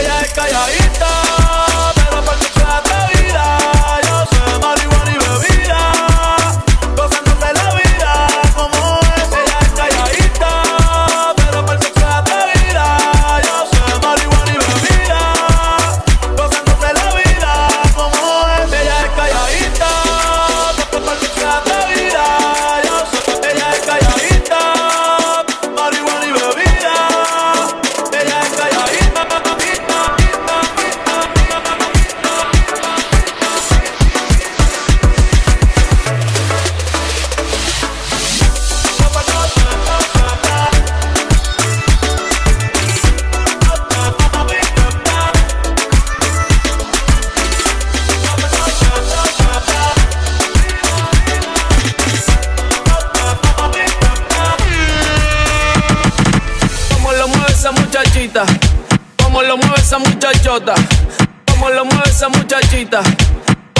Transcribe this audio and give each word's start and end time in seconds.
ella 0.00 0.20
es 0.22 0.32
calladita. 0.32 1.29
Muchachota. 60.20 60.74
Como 61.46 61.70
lo 61.70 61.84
mueve 61.86 62.10
esa 62.10 62.28
muchachita. 62.28 63.00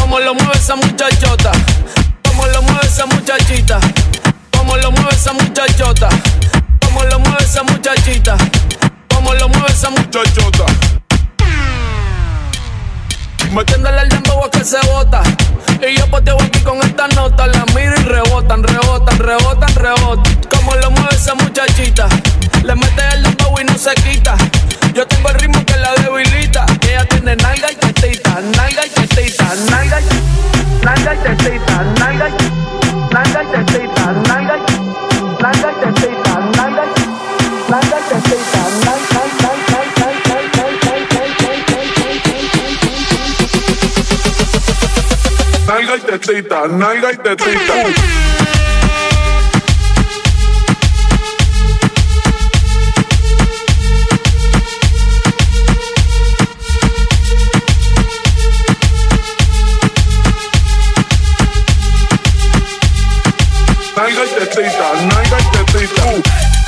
Como 0.00 0.18
lo 0.20 0.34
mueve 0.34 0.54
esa 0.54 0.74
muchachota. 0.74 1.52
Como 2.26 2.46
lo 2.46 2.62
mueve 2.62 2.86
esa 2.86 3.04
muchachita. 3.04 3.78
Como 4.56 4.74
lo 4.78 4.90
mueve 4.90 5.10
esa 5.10 5.34
muchachota. 5.34 6.08
Como 6.82 7.04
lo 7.04 7.18
mueve 7.18 7.44
esa 7.44 7.62
muchachita. 7.62 8.36
Como 9.14 9.34
lo 9.34 9.48
mueve 9.50 9.70
esa 9.70 9.90
muchachota. 9.90 10.64
Metiéndole 13.52 14.00
el 14.00 14.08
dembow 14.08 14.44
a 14.44 14.50
que 14.50 14.64
se 14.64 14.78
bota. 14.86 15.22
Y 15.86 15.98
yo 15.98 16.06
poteo 16.06 16.40
aquí 16.40 16.60
con 16.60 16.78
esta 16.78 17.06
nota. 17.08 17.48
La 17.48 17.66
miro 17.74 18.00
y 18.00 18.04
rebotan, 18.04 18.62
rebotan, 18.62 19.18
rebotan, 19.18 19.74
rebotan. 19.74 20.40
Como 20.48 20.74
lo 20.74 20.90
mueve 20.90 21.14
esa 21.14 21.34
muchachita. 21.34 22.08
Le 22.62 22.74
mete 22.74 23.02
el 23.14 23.22
dembow 23.22 23.58
y 23.60 23.64
no 23.64 23.78
se 23.78 23.94
quita. 23.94 24.36
Yo 24.94 25.06
tengo 25.06 25.28
el 25.30 25.34
ritmo 25.36 25.64
que 25.64 25.76
la 25.78 25.94
debilita. 25.94 26.66
Ella 26.82 27.04
tiene 27.06 27.36
nalga 27.36 27.72
y 27.72 27.74
tetita, 27.76 28.40
nalga 28.56 28.86
y 28.86 28.90
tetita, 28.90 29.54
nalga 29.70 30.00
y 30.00 30.84
nalga 30.84 31.14
y 31.14 31.18
tetita, 31.18 31.82
nalga 31.98 32.28
y 32.28 32.32
nalga 33.12 33.42
y 33.42 33.46
tetita, 33.50 34.12
nalga 34.28 34.56
y 34.56 34.68
nalga 35.40 35.70
y 35.70 35.80
tetita, 35.80 36.32
nalga 36.56 36.84
y 36.84 36.90
nalga 36.90 36.90
y 36.90 36.90
nalga 36.90 36.90
Nalga 45.66 45.96
y 45.96 46.00
tetita, 46.00 46.66
nalga 46.66 47.12
y 47.12 47.16
tetita. 47.16 48.59
Tetita, 64.60 64.92
nalga 65.06 65.38
y 65.40 65.72
tetita. 65.72 66.04
Sigue 66.12 66.59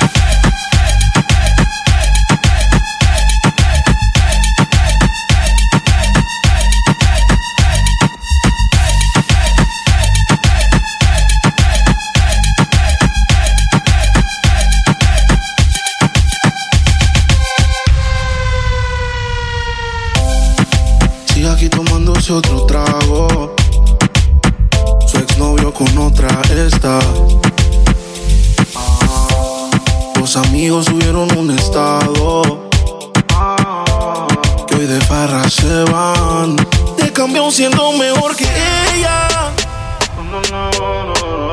se 35.53 35.83
van. 35.91 36.55
Te 36.97 37.11
cambió 37.13 37.49
siendo 37.51 37.91
mejor 37.93 38.35
que 38.35 38.45
ella. 38.93 39.27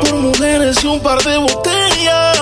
Por 0.01 0.15
mujeres 0.15 0.83
y 0.83 0.87
un 0.87 1.01
par 1.01 1.23
de 1.23 1.37
botellas. 1.37 2.39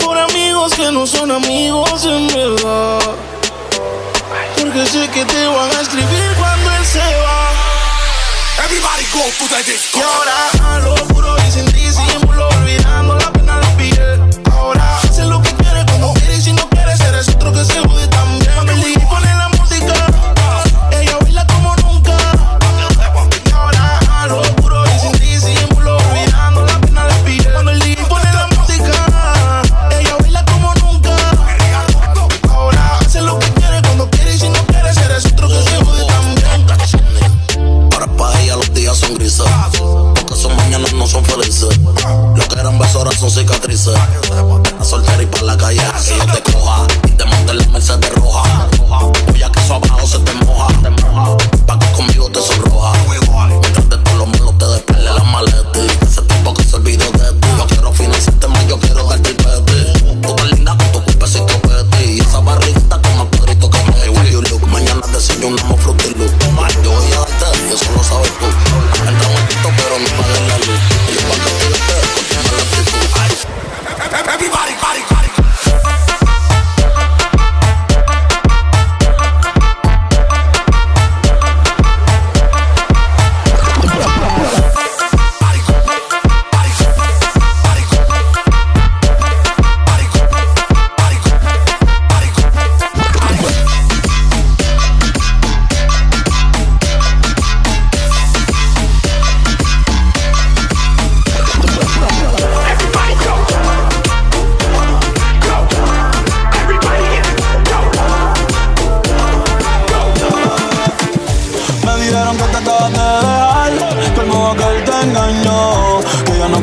Por 0.00 0.18
amigos 0.18 0.74
que 0.74 0.90
no 0.90 1.06
son 1.06 1.30
amigos 1.30 2.04
en 2.04 2.26
verdad. 2.28 3.00
Porque 4.56 4.86
sé 4.86 5.08
que 5.10 5.24
te 5.24 5.46
van 5.46 5.70
a 5.76 5.80
escribir 5.80 6.34
cuando 6.38 6.70
él 6.72 6.84
se 6.84 6.98
va. 6.98 7.50
Everybody 8.64 9.04
go 9.14 9.22
to 9.38 9.54
the 9.54 9.62
disco. 9.70 9.98
Y 9.98 10.02
ahora 10.02 10.74
a 10.74 10.78
lo 10.80 11.07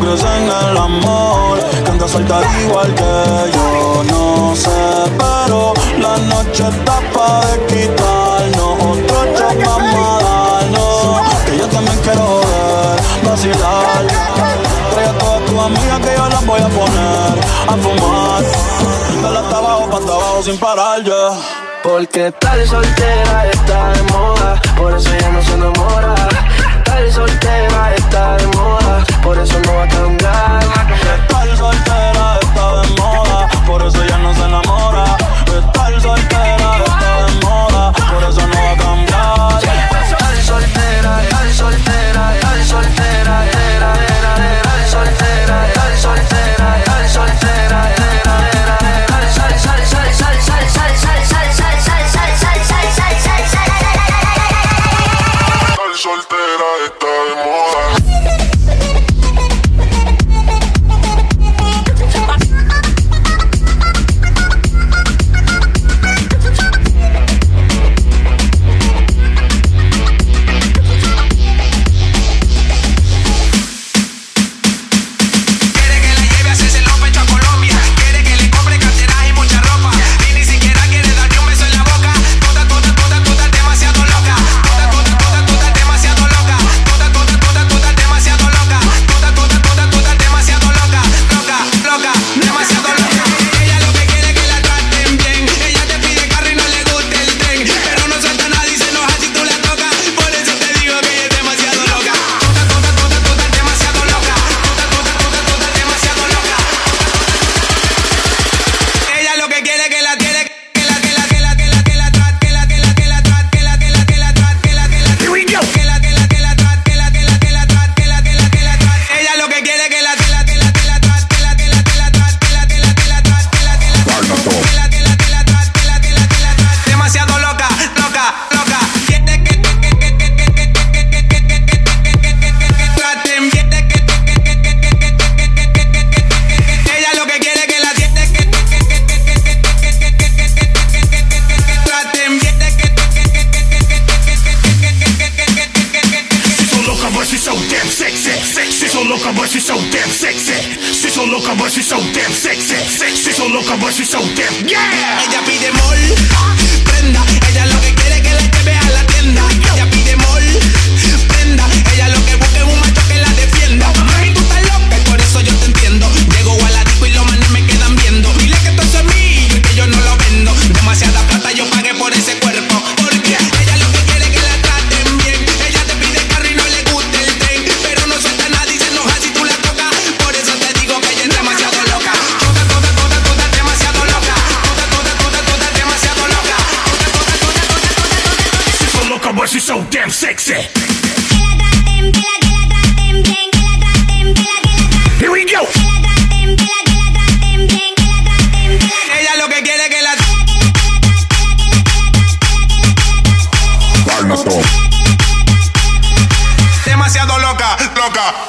ya 0.06 0.12
crees 0.12 0.24
en 0.24 0.69
el 0.69 0.78
amor, 0.78 1.60
que 1.84 1.92
andas 1.92 2.12
suelta 2.12 2.42
igual 2.62 2.94
que 2.94 3.52
yo. 3.54 4.04
No 4.12 4.56
sé, 4.56 4.69
pero 5.18 5.74
la 6.00 6.18
noche 6.18 6.63
está 6.68 7.00
pa' 7.13 7.46
de 7.48 7.66
quitarnos, 7.66 8.84
otro 8.84 9.25
shot 9.38 9.66
vamos 9.66 11.22
a 11.31 11.46
que 11.46 11.57
yo 11.57 11.68
también 11.68 11.98
quiero 12.04 12.40
ver, 12.40 13.30
vacilar. 13.30 14.07
Trae 14.92 15.07
a 15.07 15.18
todas 15.18 15.46
tus 15.46 15.60
amigas 15.60 16.00
que 16.00 16.16
yo 16.16 16.30
las 16.30 16.46
voy 16.46 16.62
a 16.62 16.68
poner 16.68 17.40
a 17.68 17.74
fumar, 17.81 18.44
dale 19.22 19.40
hasta 19.40 19.58
abajo, 19.58 19.90
pa' 19.90 19.98
hasta 19.98 20.13
abajo 20.13 20.44
sin 20.44 20.58
parar 20.58 21.04
ya. 21.04 21.30
Porque 21.84 22.31
tal 22.31 22.68
soltera 22.68 23.46
está 23.51 23.90
de 23.94 24.01
moda, 24.04 24.62
por 24.75 24.94
eso 24.96 25.10
ella 25.13 25.30
no 25.30 25.42
se 25.44 25.54
enamora. 25.54 26.16
Soltera 27.12 27.96
está 27.96 28.38
de 28.38 28.48
moda, 28.48 29.04
por 29.22 29.38
eso 29.38 29.60
no 29.66 29.75
va 29.75 29.84
a 29.84 29.88
cambiar. 29.88 30.16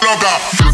Loca. 0.02 0.65